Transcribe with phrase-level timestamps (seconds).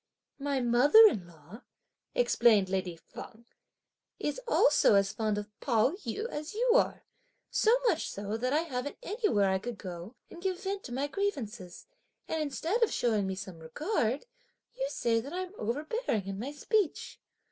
[0.39, 1.61] "My mother in law,"
[2.15, 3.45] explained lady Feng,
[4.17, 7.03] "is also as fond of Pao yü as you are,
[7.51, 11.05] so much so that I haven't anywhere I could go and give vent to my
[11.05, 11.85] grievances;
[12.27, 14.25] and instead of (showing me some regard)
[14.73, 17.19] you say that I'm overbearing in my speech!"